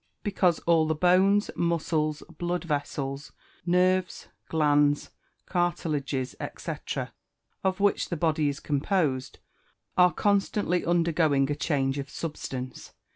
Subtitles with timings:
[0.23, 3.33] _Because all the bones, muscles, blood vessels,
[3.67, 5.11] nerves, glands,
[5.45, 6.73] cartilages, &c.,
[7.63, 9.37] of which the body is composed,
[9.95, 12.93] are constantly undergoing a change of substance.